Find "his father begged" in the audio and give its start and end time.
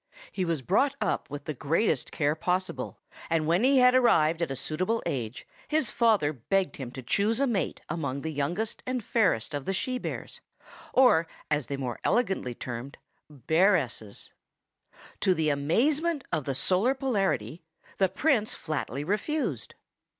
5.67-6.77